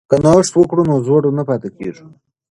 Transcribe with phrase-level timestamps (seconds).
[0.09, 2.05] که نوښت وکړو نو زوړ نه پاتې کیږو.